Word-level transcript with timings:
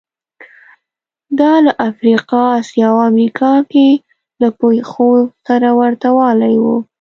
دا 1.39 1.53
له 1.65 1.71
افریقا، 1.89 2.41
اسیا 2.59 2.87
او 2.93 2.99
امریکا 3.09 3.53
کې 3.71 3.87
له 4.41 4.49
پېښو 4.59 5.09
سره 5.47 5.69
ورته 5.79 6.07
والی 6.17 6.55
و 6.63 6.65